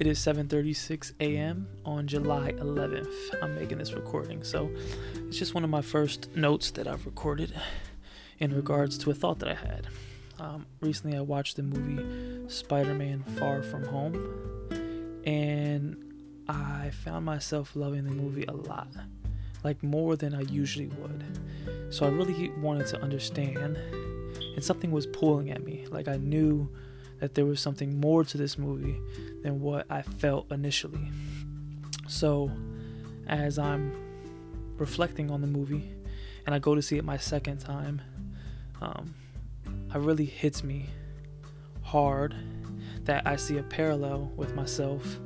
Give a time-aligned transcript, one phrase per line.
[0.00, 1.68] It is 7:36 a.m.
[1.84, 3.12] on July 11th.
[3.42, 4.70] I'm making this recording, so
[5.28, 7.52] it's just one of my first notes that I've recorded
[8.38, 9.88] in regards to a thought that I had.
[10.38, 15.98] Um, recently, I watched the movie Spider-Man: Far From Home, and
[16.48, 18.88] I found myself loving the movie a lot,
[19.64, 21.24] like more than I usually would.
[21.90, 25.84] So I really wanted to understand, and something was pulling at me.
[25.90, 26.70] Like I knew
[27.20, 28.98] that there was something more to this movie
[29.42, 31.08] than what I felt initially.
[32.08, 32.50] So,
[33.26, 33.94] as I'm
[34.76, 35.92] reflecting on the movie
[36.46, 38.02] and I go to see it my second time,
[38.80, 39.14] um,
[39.94, 40.86] it really hits me
[41.82, 42.34] hard
[43.04, 45.18] that I see a parallel with myself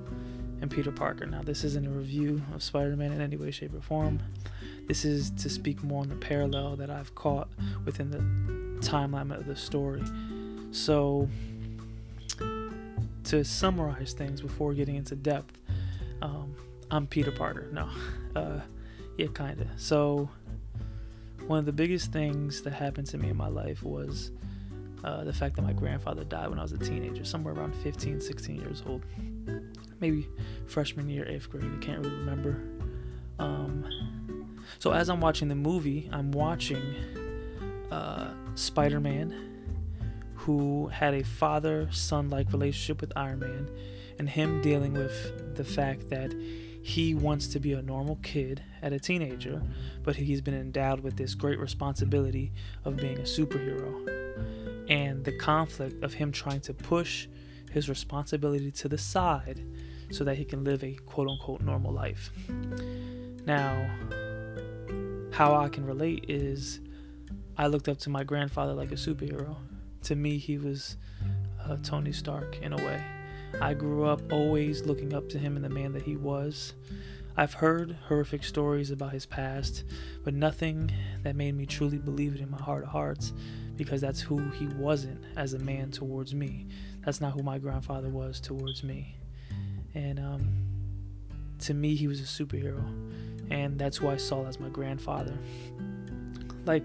[0.60, 1.26] and Peter Parker.
[1.26, 4.20] Now, this isn't a review of Spider Man in any way, shape, or form.
[4.86, 7.48] This is to speak more on the parallel that I've caught
[7.84, 8.18] within the
[8.86, 10.02] timeline of the story.
[10.70, 11.28] So,
[13.24, 15.58] to summarize things before getting into depth,
[16.22, 16.54] um,
[16.90, 17.68] I'm Peter Parker.
[17.72, 17.88] No,
[18.36, 18.60] uh,
[19.16, 19.68] yeah, kinda.
[19.76, 20.28] So,
[21.46, 24.30] one of the biggest things that happened to me in my life was
[25.04, 28.20] uh, the fact that my grandfather died when I was a teenager, somewhere around 15,
[28.20, 29.04] 16 years old.
[30.00, 30.28] Maybe
[30.66, 32.62] freshman year, eighth grade, I can't really remember.
[33.38, 33.84] Um,
[34.78, 36.94] so, as I'm watching the movie, I'm watching
[37.90, 39.53] uh, Spider Man
[40.44, 43.70] who had a father son like relationship with Iron Man,
[44.18, 46.34] and him dealing with the fact that
[46.82, 49.62] he wants to be a normal kid at a teenager,
[50.02, 52.52] but he's been endowed with this great responsibility
[52.84, 54.06] of being a superhero.
[54.90, 57.26] And the conflict of him trying to push
[57.72, 59.62] his responsibility to the side
[60.10, 62.30] so that he can live a quote unquote normal life.
[63.46, 63.90] Now,
[65.32, 66.80] how I can relate is
[67.56, 69.56] I looked up to my grandfather like a superhero
[70.04, 70.96] to me, he was
[71.64, 73.02] uh, Tony Stark in a way.
[73.60, 76.74] I grew up always looking up to him and the man that he was.
[77.36, 79.84] I've heard horrific stories about his past,
[80.22, 80.92] but nothing
[81.22, 83.32] that made me truly believe it in my heart of hearts
[83.76, 86.66] because that's who he wasn't as a man towards me.
[87.04, 89.16] That's not who my grandfather was towards me.
[89.94, 90.48] And um,
[91.60, 92.84] to me, he was a superhero,
[93.50, 95.36] and that's who I saw as my grandfather.
[96.66, 96.84] Like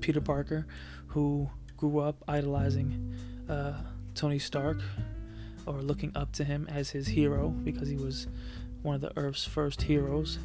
[0.00, 0.66] Peter Parker,
[1.06, 1.50] who
[1.82, 3.12] grew up idolizing
[3.48, 3.72] uh,
[4.14, 4.80] Tony Stark
[5.66, 8.28] or looking up to him as his hero because he was
[8.82, 10.38] one of the Earth's first heroes.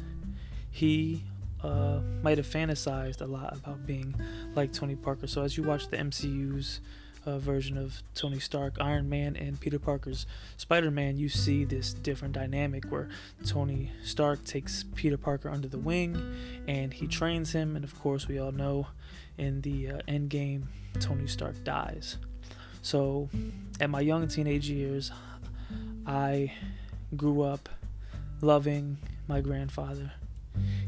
[0.72, 1.22] He
[1.62, 4.16] uh, might have fantasized a lot about being
[4.56, 5.28] like Tony Parker.
[5.28, 6.80] So as you watch the MCU's
[7.28, 11.92] uh, version of Tony Stark, Iron Man, and Peter Parker's Spider Man, you see this
[11.92, 13.08] different dynamic where
[13.46, 16.20] Tony Stark takes Peter Parker under the wing
[16.66, 17.76] and he trains him.
[17.76, 18.86] And of course, we all know
[19.36, 20.68] in the uh, end game,
[21.00, 22.16] Tony Stark dies.
[22.80, 23.28] So,
[23.80, 25.10] at my young teenage years,
[26.06, 26.52] I
[27.16, 27.68] grew up
[28.40, 28.96] loving
[29.26, 30.12] my grandfather.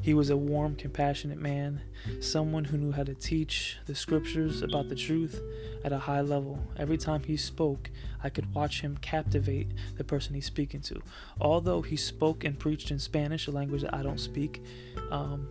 [0.03, 1.83] He was a warm, compassionate man,
[2.21, 5.41] someone who knew how to teach the scriptures about the truth
[5.85, 6.59] at a high level.
[6.79, 7.91] Every time he spoke,
[8.25, 11.03] I could watch him captivate the person he's speaking to.
[11.41, 14.63] Although he spoke and preached in Spanish, a language that I don't speak,
[15.11, 15.47] um,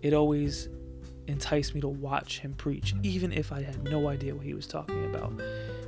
[0.00, 0.68] it always
[1.26, 4.66] enticed me to watch him preach, even if I had no idea what he was
[4.66, 5.32] talking about.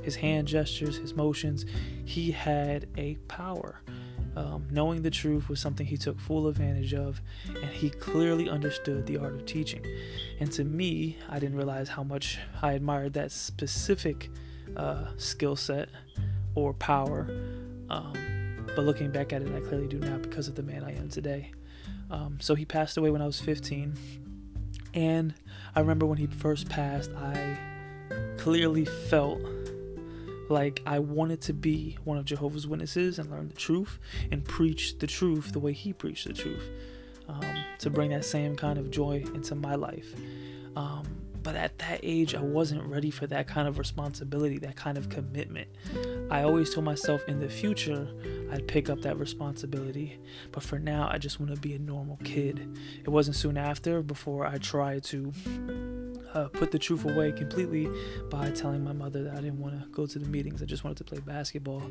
[0.01, 1.65] His hand gestures, his motions,
[2.05, 3.81] he had a power.
[4.35, 9.05] Um, knowing the truth was something he took full advantage of, and he clearly understood
[9.05, 9.85] the art of teaching.
[10.39, 14.29] And to me, I didn't realize how much I admired that specific
[14.77, 15.89] uh, skill set
[16.55, 17.27] or power.
[17.89, 20.95] Um, but looking back at it, I clearly do now because of the man I
[20.95, 21.51] am today.
[22.09, 23.95] Um, so he passed away when I was 15.
[24.93, 25.33] And
[25.75, 27.57] I remember when he first passed, I
[28.37, 29.41] clearly felt
[30.51, 33.99] like I wanted to be one of Jehovah's Witnesses and learn the truth
[34.31, 36.69] and preach the truth the way he preached the truth
[37.27, 37.43] um,
[37.79, 40.13] to bring that same kind of joy into my life.
[40.75, 41.05] Um,
[41.43, 45.09] but at that age, I wasn't ready for that kind of responsibility, that kind of
[45.09, 45.67] commitment.
[46.29, 48.07] I always told myself in the future
[48.51, 50.19] I'd pick up that responsibility,
[50.51, 52.77] but for now, I just want to be a normal kid.
[53.03, 55.33] It wasn't soon after before I tried to
[56.33, 57.89] uh, put the truth away completely
[58.29, 60.61] by telling my mother that I didn't want to go to the meetings.
[60.61, 61.83] I just wanted to play basketball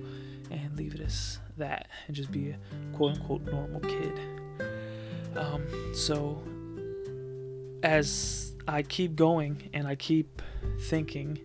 [0.50, 2.58] and leave it as that and just be a
[2.94, 4.18] quote unquote normal kid.
[5.36, 6.42] Um, so,
[7.82, 10.42] as I keep going and I keep
[10.80, 11.38] thinking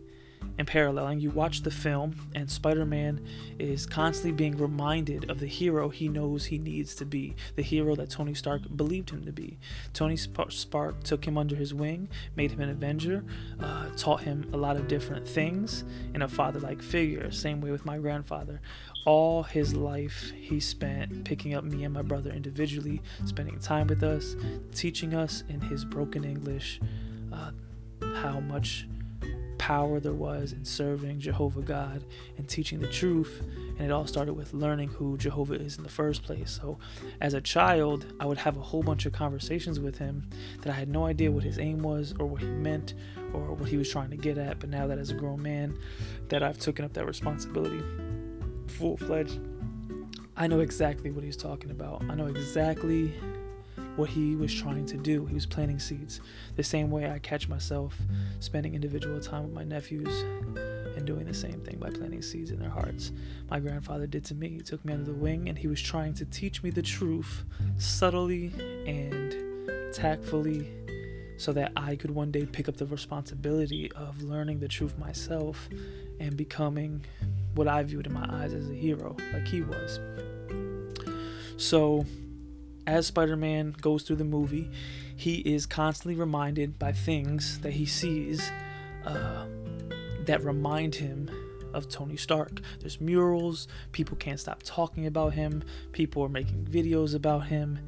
[0.58, 3.26] and paralleling, you watch the film, and Spider Man
[3.60, 7.96] is constantly being reminded of the hero he knows he needs to be, the hero
[7.96, 9.58] that Tony Stark believed him to be.
[9.94, 13.24] Tony Stark took him under his wing, made him an Avenger,
[13.60, 17.30] uh, taught him a lot of different things in a father like figure.
[17.32, 18.62] Same way with my grandfather.
[19.06, 24.04] All his life he spent picking up me and my brother individually, spending time with
[24.04, 24.36] us,
[24.74, 26.80] teaching us in his broken English
[27.32, 27.52] uh,
[28.16, 28.88] how much
[29.58, 32.04] power there was in serving Jehovah God
[32.38, 33.42] and teaching the truth.
[33.78, 36.60] And it all started with learning who Jehovah is in the first place.
[36.62, 36.78] So,
[37.22, 40.30] as a child, I would have a whole bunch of conversations with him
[40.62, 42.94] that I had no idea what his aim was or what he meant
[43.34, 44.60] or what he was trying to get at.
[44.60, 45.78] But now that as a grown man,
[46.30, 47.84] that I've taken up that responsibility
[48.68, 49.40] full fledged,
[50.38, 52.04] I know exactly what he's talking about.
[52.10, 53.14] I know exactly
[53.96, 55.26] what he was trying to do.
[55.26, 56.22] He was planting seeds.
[56.56, 57.96] The same way I catch myself
[58.40, 60.24] spending individual time with my nephews
[60.96, 63.12] and doing the same thing by planting seeds in their hearts.
[63.50, 64.50] My grandfather did to me.
[64.50, 67.44] He took me under the wing and he was trying to teach me the truth
[67.78, 68.52] subtly
[68.86, 70.70] and tactfully
[71.38, 75.68] so that I could one day pick up the responsibility of learning the truth myself
[76.20, 77.06] and becoming
[77.56, 80.00] what I viewed in my eyes as a hero, like he was.
[81.58, 82.06] So,
[82.88, 84.70] as Spider Man goes through the movie,
[85.16, 88.52] he is constantly reminded by things that he sees
[89.06, 89.46] uh,
[90.26, 91.30] that remind him
[91.74, 92.62] of Tony Stark.
[92.80, 97.80] There's murals, people can't stop talking about him, people are making videos about him.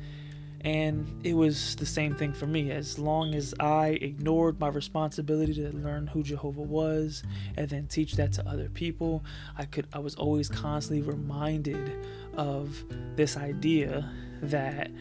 [0.62, 2.72] And it was the same thing for me.
[2.72, 7.24] As long as I ignored my responsibility to learn who Jehovah was
[7.56, 9.24] and then teach that to other people,
[9.58, 12.06] I could I was always constantly reminded
[12.36, 12.84] of
[13.16, 14.12] this idea
[14.42, 14.92] that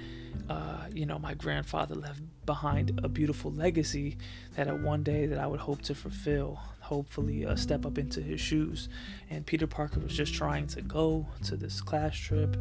[0.48, 4.16] uh, you know my grandfather left behind a beautiful legacy
[4.54, 8.20] that at one day that I would hope to fulfill hopefully uh, step up into
[8.20, 8.88] his shoes.
[9.28, 12.56] And Peter Parker was just trying to go to this class trip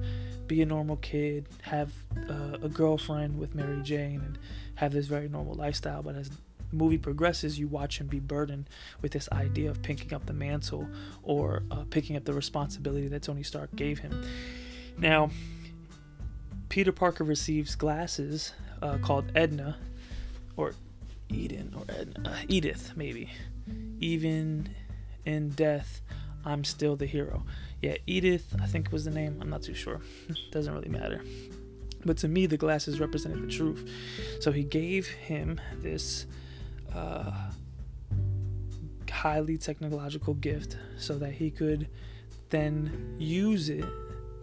[0.47, 1.91] be a normal kid have
[2.29, 4.37] uh, a girlfriend with Mary Jane and
[4.75, 6.03] have this very normal lifestyle.
[6.03, 6.37] But as the
[6.71, 8.69] movie progresses you watch him be burdened
[9.01, 10.87] with this idea of picking up the mantle
[11.23, 14.25] or uh, picking up the responsibility that Tony Stark gave him.
[14.97, 15.29] Now
[16.75, 18.51] Peter Parker receives glasses
[18.81, 19.77] uh, called Edna,
[20.57, 20.73] or
[21.29, 23.31] Eden, or Edna, uh, Edith, maybe.
[24.01, 24.67] Even
[25.23, 26.01] in death,
[26.43, 27.45] I'm still the hero.
[27.81, 29.37] Yeah, Edith, I think was the name.
[29.39, 30.01] I'm not too sure.
[30.51, 31.23] Doesn't really matter.
[32.03, 33.89] But to me, the glasses represented the truth.
[34.41, 36.25] So he gave him this
[36.93, 37.31] uh,
[39.09, 41.87] highly technological gift so that he could
[42.49, 43.85] then use it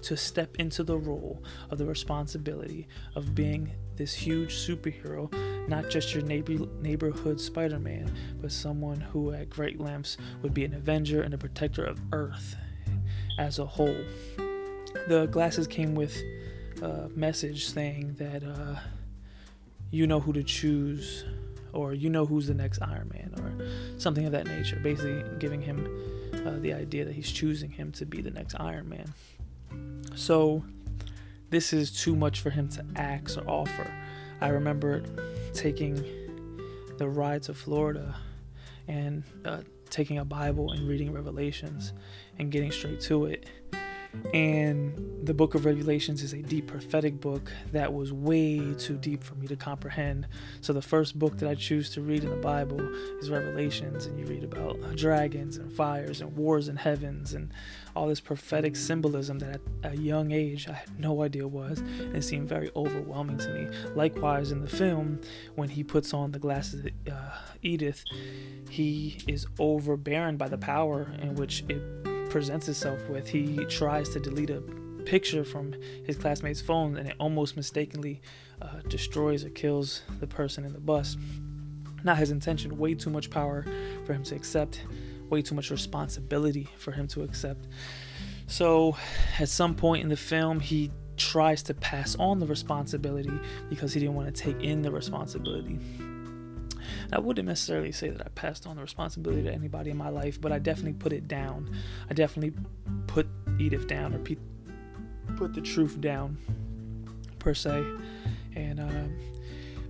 [0.03, 5.33] to step into the role of the responsibility of being this huge superhero,
[5.69, 10.65] not just your neighbor, neighborhood Spider Man, but someone who at great lengths would be
[10.65, 12.57] an avenger and a protector of Earth
[13.39, 14.05] as a whole.
[15.09, 16.17] The glasses came with
[16.83, 18.77] a message saying that uh,
[19.91, 21.25] you know who to choose,
[21.73, 25.61] or you know who's the next Iron Man, or something of that nature, basically giving
[25.61, 25.87] him
[26.47, 29.13] uh, the idea that he's choosing him to be the next Iron Man.
[30.15, 30.65] So
[31.51, 33.91] this is too much for him to ask or offer.
[34.41, 35.03] I remember
[35.55, 36.05] taking
[36.99, 38.17] the ride to Florida
[38.89, 41.93] and uh, taking a Bible and reading Revelations
[42.39, 43.47] and getting straight to it.
[44.35, 49.23] And the book of Revelations is a deep prophetic book that was way too deep
[49.23, 50.27] for me to comprehend.
[50.61, 52.81] So, the first book that I choose to read in the Bible
[53.21, 57.53] is Revelations, and you read about dragons and fires and wars in heavens and
[57.95, 62.17] all this prophetic symbolism that at a young age I had no idea was, and
[62.17, 63.69] it seemed very overwhelming to me.
[63.95, 65.21] Likewise, in the film,
[65.55, 68.05] when he puts on the glasses, uh, Edith,
[68.69, 71.81] he is overbearing by the power in which it
[72.33, 73.29] presents itself with.
[73.29, 74.63] He tries to delete a
[75.05, 75.75] picture from
[76.07, 78.23] his classmate's phone, and it almost mistakenly
[78.63, 81.19] uh, destroys or kills the person in the bus.
[82.05, 83.67] Not his intention, way too much power
[84.07, 84.83] for him to accept
[85.29, 87.67] way too much responsibility for him to accept.
[88.47, 88.97] So,
[89.39, 93.33] at some point in the film, he tries to pass on the responsibility
[93.69, 95.79] because he didn't want to take in the responsibility.
[97.13, 100.41] I wouldn't necessarily say that I passed on the responsibility to anybody in my life,
[100.41, 101.71] but I definitely put it down.
[102.09, 102.59] I definitely
[103.07, 103.27] put
[103.59, 104.37] Edith down or pe-
[105.37, 106.39] put the truth down,
[107.39, 107.85] per se.
[108.55, 109.05] And uh,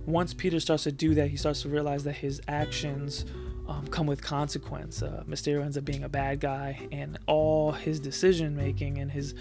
[0.05, 3.25] once Peter starts to do that, he starts to realize that his actions
[3.67, 5.01] um, come with consequence.
[5.01, 9.33] Uh, Mysterio ends up being a bad guy, and all his decision making and his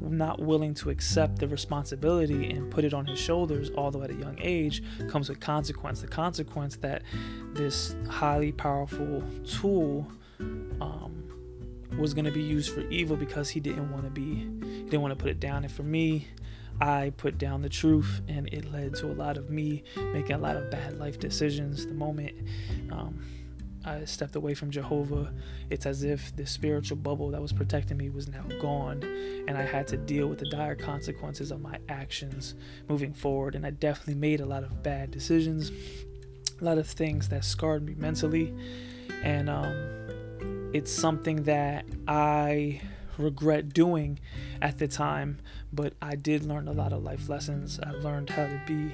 [0.00, 4.14] not willing to accept the responsibility and put it on his shoulders, although at a
[4.14, 6.00] young age, comes with consequence.
[6.00, 7.02] The consequence that
[7.52, 10.06] this highly powerful tool
[10.80, 11.24] um,
[11.98, 15.02] was going to be used for evil because he didn't want to be, he didn't
[15.02, 15.64] want to put it down.
[15.64, 16.28] And for me,
[16.80, 20.38] I put down the truth, and it led to a lot of me making a
[20.38, 21.86] lot of bad life decisions.
[21.86, 22.34] The moment
[22.90, 23.24] um,
[23.86, 25.32] I stepped away from Jehovah,
[25.70, 29.04] it's as if the spiritual bubble that was protecting me was now gone,
[29.46, 32.54] and I had to deal with the dire consequences of my actions
[32.88, 33.54] moving forward.
[33.54, 35.70] And I definitely made a lot of bad decisions,
[36.60, 38.52] a lot of things that scarred me mentally,
[39.22, 42.80] and um, it's something that I
[43.18, 44.18] regret doing
[44.60, 45.38] at the time,
[45.72, 47.78] but I did learn a lot of life lessons.
[47.80, 48.92] I learned how to be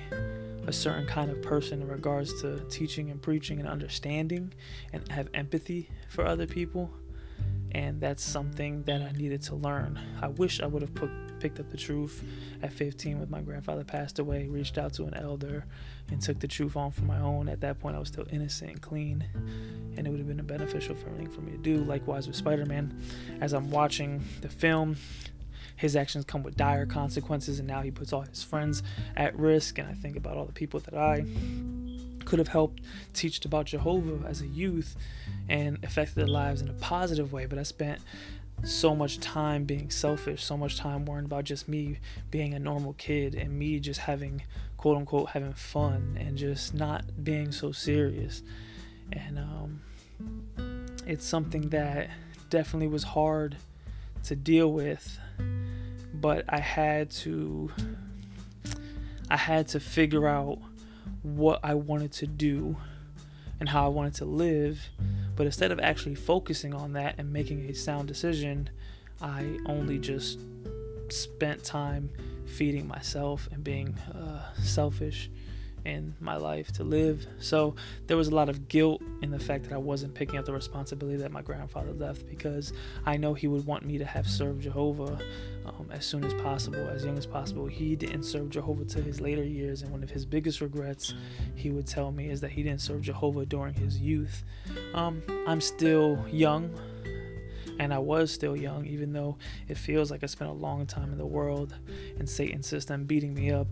[0.67, 4.53] a certain kind of person in regards to teaching and preaching and understanding
[4.93, 6.91] and have empathy for other people.
[7.73, 9.99] And that's something that I needed to learn.
[10.21, 12.23] I wish I would have put, picked up the truth
[12.63, 15.65] at 15 when my grandfather passed away, reached out to an elder,
[16.11, 17.49] and took the truth on for my own.
[17.49, 19.25] At that point, I was still innocent and clean,
[19.97, 21.79] and it would have been a beneficial for for me to do.
[21.79, 22.95] Likewise with Spider Man,
[23.41, 24.97] as I'm watching the film,
[25.77, 28.83] his actions come with dire consequences, and now he puts all his friends
[29.17, 29.79] at risk.
[29.79, 31.25] And I think about all the people that I
[32.25, 32.81] could have helped
[33.13, 34.97] teach about Jehovah as a youth
[35.49, 38.01] and affected their lives in a positive way, but I spent
[38.65, 41.99] so much time being selfish, so much time worrying about just me
[42.31, 44.43] being a normal kid and me just having
[44.77, 48.43] quote unquote having fun and just not being so serious.
[49.13, 49.81] And um,
[51.07, 52.11] it's something that
[52.51, 53.57] definitely was hard
[54.25, 55.19] to deal with
[56.15, 57.71] but I had to
[59.31, 60.59] I had to figure out
[61.23, 62.77] what I wanted to do
[63.61, 64.81] and how I wanted to live.
[65.37, 68.69] But instead of actually focusing on that and making a sound decision,
[69.21, 70.39] I only just
[71.09, 72.11] spent time
[72.47, 75.31] feeding myself and being uh, selfish
[75.85, 77.27] in my life to live.
[77.39, 77.75] So
[78.07, 80.53] there was a lot of guilt in the fact that I wasn't picking up the
[80.53, 82.73] responsibility that my grandfather left because
[83.05, 85.19] I know he would want me to have served Jehovah
[85.67, 87.67] um, as soon as possible, as young as possible.
[87.67, 91.15] He didn't serve Jehovah till his later years, and one of his biggest regrets,
[91.55, 94.43] he would tell me, is that he didn't serve Jehovah during his youth.
[94.95, 96.71] Um, I'm still young.
[97.79, 101.11] And I was still young, even though it feels like I spent a long time
[101.11, 101.75] in the world
[102.19, 103.67] and Satan's system beating me up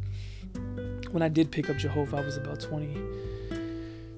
[1.11, 2.97] when I did pick up Jehovah, I was about 20,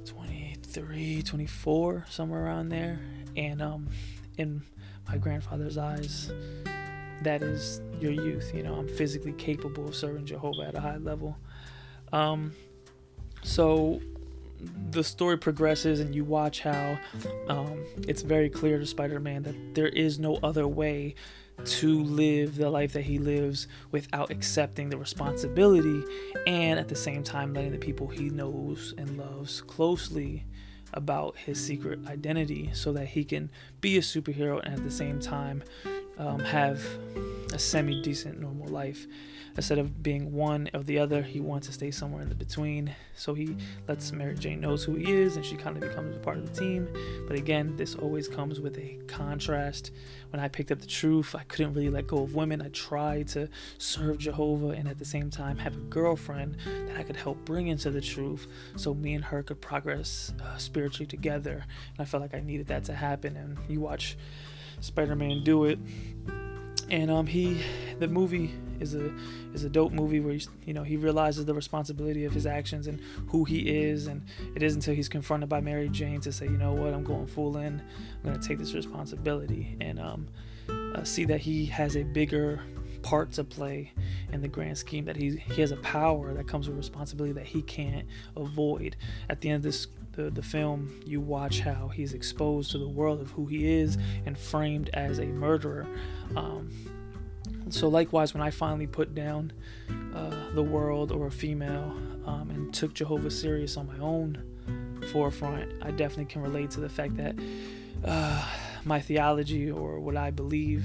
[0.05, 3.01] 23, 24, somewhere around there.
[3.37, 3.89] And um,
[4.37, 4.62] in
[5.09, 6.31] my grandfather's eyes,
[7.23, 8.53] that is your youth.
[8.55, 11.37] You know, I'm physically capable of serving Jehovah at a high level.
[12.12, 12.53] Um,
[13.43, 14.01] so
[14.91, 16.99] the story progresses, and you watch how
[17.49, 21.15] um, it's very clear to Spider Man that there is no other way
[21.65, 26.03] to live the life that he lives without accepting the responsibility
[26.47, 30.45] and at the same time letting the people he knows and loves closely
[30.95, 35.21] about his secret identity so that he can be a superhero and at the same
[35.21, 35.63] time
[36.19, 36.85] um, have
[37.52, 39.07] a semi decent normal life
[39.57, 42.95] instead of being one of the other, he wants to stay somewhere in the between.
[43.14, 46.19] So he lets Mary Jane knows who he is, and she kind of becomes a
[46.19, 46.88] part of the team.
[47.26, 49.90] But again, this always comes with a contrast.
[50.31, 52.62] When I picked up the truth, I couldn't really let go of women.
[52.62, 57.02] I tried to serve Jehovah and at the same time have a girlfriend that I
[57.02, 61.64] could help bring into the truth, so me and her could progress uh, spiritually together.
[61.90, 63.37] And I felt like I needed that to happen.
[63.37, 64.16] And you watch
[64.81, 65.79] Spider-Man do it.
[66.91, 67.62] And um, he
[67.99, 69.12] the movie is a
[69.55, 72.87] is a dope movie where he's, you know he realizes the responsibility of his actions
[72.87, 74.09] and who he is.
[74.09, 74.23] And
[74.55, 76.93] it is until he's confronted by Mary Jane to say you know what?
[76.93, 77.83] I'm going full in.
[78.25, 79.76] I'm to take this responsibility.
[79.81, 80.29] And um,
[80.69, 82.61] uh, see that he has a bigger
[83.02, 83.93] part to play
[84.33, 87.47] in the grand scheme that he he has a power that comes with responsibility that
[87.47, 88.97] he can't avoid.
[89.29, 92.88] At the end of this the, the film you watch how he's exposed to the
[92.88, 95.87] world of who he is and framed as a murderer.
[96.37, 96.71] Um,
[97.71, 99.52] so likewise when i finally put down
[100.14, 104.42] uh, the world or a female um, and took jehovah serious on my own
[105.12, 107.35] forefront i definitely can relate to the fact that
[108.04, 108.45] uh,
[108.85, 110.85] my theology or what i believe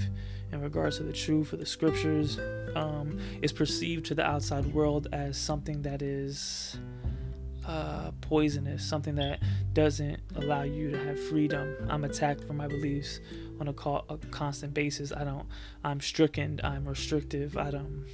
[0.51, 2.39] in regards to the truth of the scriptures
[2.75, 6.77] um, is perceived to the outside world as something that is
[7.68, 9.42] uh, poisonous, something that
[9.74, 11.76] doesn't allow you to have freedom.
[11.90, 13.20] I'm attacked for my beliefs
[13.60, 15.12] on a, call, a constant basis.
[15.12, 15.46] I don't.
[15.84, 16.62] I'm stricken.
[16.64, 17.58] I'm restrictive.
[17.58, 18.06] I don't.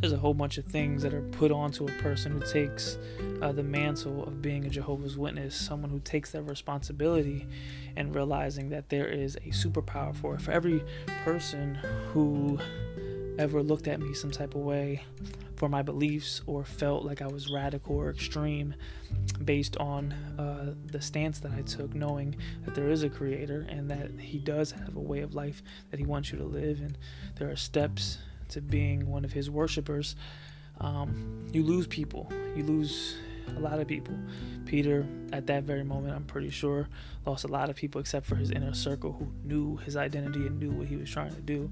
[0.00, 2.98] There's a whole bunch of things that are put onto a person who takes
[3.42, 7.46] uh, the mantle of being a Jehovah's Witness, someone who takes that responsibility
[7.96, 10.42] and realizing that there is a superpower for it.
[10.42, 10.82] For every
[11.24, 11.76] person
[12.12, 12.58] who
[13.38, 15.04] ever looked at me some type of way
[15.56, 18.74] for my beliefs or felt like I was radical or extreme
[19.44, 23.90] based on uh, the stance that I took, knowing that there is a creator and
[23.90, 26.98] that he does have a way of life that he wants you to live, and
[27.36, 30.16] there are steps to being one of his worshipers,
[30.80, 32.30] um, you lose people.
[32.54, 33.16] You lose
[33.56, 34.14] a lot of people.
[34.64, 36.88] Peter, at that very moment, I'm pretty sure,
[37.26, 40.58] lost a lot of people except for his inner circle who knew his identity and
[40.58, 41.70] knew what he was trying to do.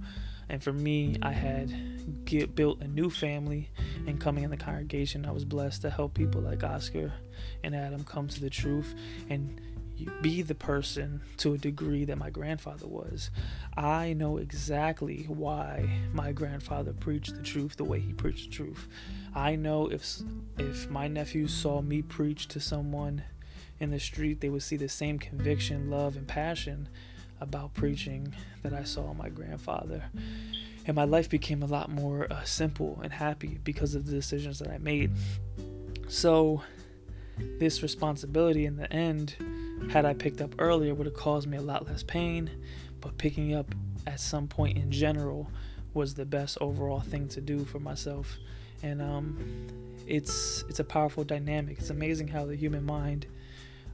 [0.53, 3.71] And for me, I had get, built a new family,
[4.07, 7.15] and coming in the congregation, I was blessed to help people like Oscar
[7.65, 8.95] and Adam come to the truth
[9.31, 9.59] and
[10.21, 13.31] be the person to a degree that my grandfather was.
[13.79, 18.89] I know exactly why my grandfather preached the truth the way he preached the truth.
[19.35, 20.21] I know if
[20.59, 23.23] if my nephews saw me preach to someone
[23.81, 26.89] in the street, they would see the same conviction, love, and passion
[27.43, 30.05] about preaching that I saw my grandfather.
[30.87, 34.59] And my life became a lot more uh, simple and happy because of the decisions
[34.59, 35.13] that I made.
[36.09, 36.63] So,
[37.59, 39.37] this responsibility in the end,
[39.91, 42.51] had I picked up earlier, would have caused me a lot less pain.
[43.01, 43.75] But picking up
[44.07, 45.51] at some point in general
[45.95, 48.37] was the best overall thing to do for myself.
[48.83, 49.69] And um,
[50.07, 51.79] it's it's a powerful dynamic.
[51.79, 53.27] It's amazing how the human mind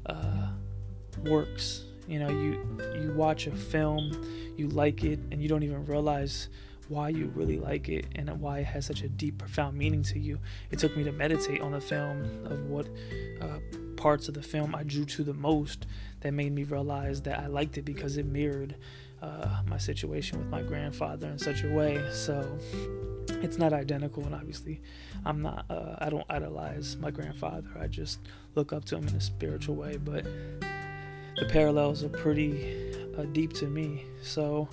[0.06, 0.48] uh,
[1.24, 2.60] works you know, you
[3.00, 4.10] you watch a film,
[4.56, 6.48] you like it, and you don't even realize
[6.88, 10.18] why you really like it and why it has such a deep, profound meaning to
[10.18, 10.38] you.
[10.70, 12.88] It took me to meditate on the film of what
[13.40, 13.58] uh,
[13.96, 15.86] parts of the film I drew to the most
[16.20, 18.76] that made me realize that I liked it because it mirrored
[19.20, 22.02] uh, my situation with my grandfather in such a way.
[22.12, 22.58] So
[23.42, 24.80] it's not identical, and obviously,
[25.24, 25.66] I'm not.
[25.68, 27.68] Uh, I don't idolize my grandfather.
[27.78, 28.20] I just
[28.54, 30.26] look up to him in a spiritual way, but
[31.38, 34.04] the parallels are pretty uh, deep to me.
[34.23, 34.68] So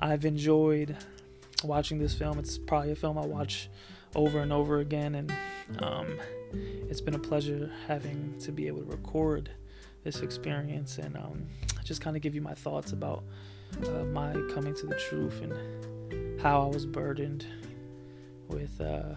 [0.00, 0.96] I've enjoyed
[1.64, 2.38] watching this film.
[2.38, 3.68] It's probably a film I watch
[4.14, 5.32] over and over again, and
[5.80, 6.18] um,
[6.52, 9.50] it's been a pleasure having to be able to record
[10.04, 11.46] this experience and um,
[11.84, 13.24] just kind of give you my thoughts about
[13.86, 17.46] uh, my coming to the truth and how I was burdened
[18.48, 18.80] with.
[18.80, 19.14] Uh,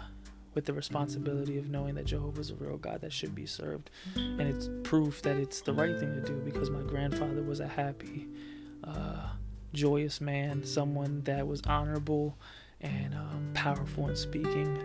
[0.53, 3.89] with the responsibility of knowing that Jehovah is a real God that should be served.
[4.15, 7.67] And it's proof that it's the right thing to do because my grandfather was a
[7.67, 8.27] happy,
[8.83, 9.29] uh,
[9.73, 12.37] joyous man, someone that was honorable
[12.81, 14.77] and um, powerful in speaking,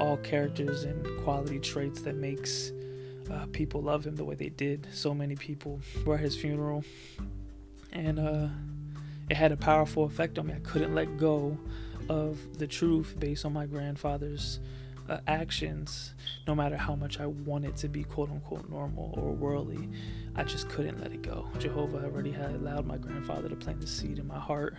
[0.00, 2.72] all characters and quality traits that makes
[3.30, 4.86] uh, people love him the way they did.
[4.92, 6.84] So many people were at his funeral,
[7.92, 8.48] and uh,
[9.30, 10.54] it had a powerful effect on me.
[10.54, 11.56] I couldn't let go
[12.08, 14.60] of the truth based on my grandfather's
[15.08, 16.14] uh, actions,
[16.46, 19.88] no matter how much I wanted to be quote unquote normal or worldly,
[20.34, 21.48] I just couldn't let it go.
[21.58, 24.76] Jehovah already had allowed my grandfather to plant the seed in my heart,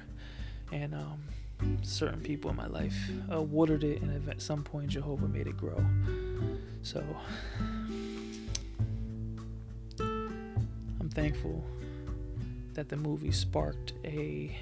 [0.71, 1.23] and um,
[1.81, 2.95] certain people in my life
[3.31, 5.83] uh, watered it, and at some point, Jehovah made it grow.
[6.81, 7.03] So
[9.99, 11.63] I'm thankful
[12.73, 14.55] that the movie sparked a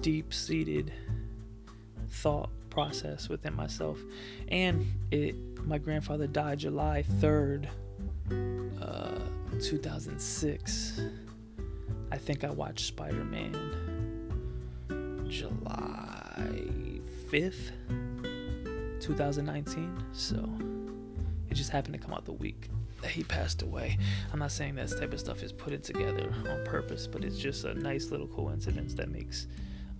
[0.00, 0.92] deep seated
[2.08, 4.00] thought process within myself.
[4.48, 7.68] And it, my grandfather died July 3rd,
[8.82, 9.18] uh,
[9.62, 11.00] 2006.
[12.10, 13.54] I think I watched Spider Man
[15.28, 17.70] July 5th,
[19.00, 20.04] 2019.
[20.12, 20.36] So
[21.48, 22.68] it just happened to come out the week
[23.02, 23.98] that he passed away.
[24.32, 27.38] I'm not saying that type of stuff is put it together on purpose, but it's
[27.38, 29.46] just a nice little coincidence that makes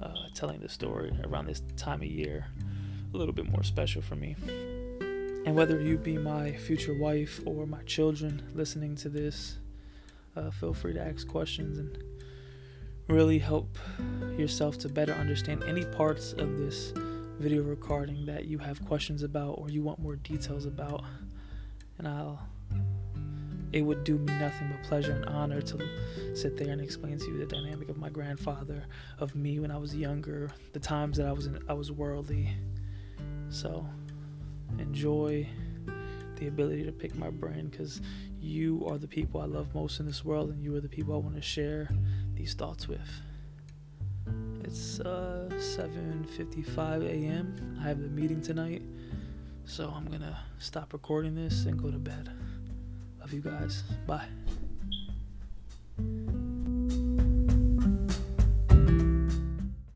[0.00, 2.46] uh, telling the story around this time of year
[3.12, 4.36] a little bit more special for me.
[5.46, 9.58] And whether you be my future wife or my children listening to this,
[10.36, 11.98] uh, feel free to ask questions and
[13.08, 13.78] really help
[14.38, 16.92] yourself to better understand any parts of this
[17.38, 21.04] video recording that you have questions about or you want more details about.
[21.98, 22.48] And I'll
[23.74, 25.84] it would do me nothing but pleasure and honor to
[26.32, 28.84] sit there and explain to you the dynamic of my grandfather,
[29.18, 32.54] of me when I was younger, the times that I was in, I was worldly.
[33.48, 33.84] So
[34.78, 35.48] enjoy
[36.36, 38.00] the ability to pick my brain because
[38.40, 41.12] you are the people I love most in this world, and you are the people
[41.12, 41.90] I want to share
[42.34, 43.10] these thoughts with.
[44.62, 47.76] It's uh, 7:55 a.m.
[47.80, 48.82] I have the meeting tonight,
[49.64, 52.30] so I'm gonna stop recording this and go to bed.
[53.24, 53.82] Love you guys.
[54.06, 54.26] Bye.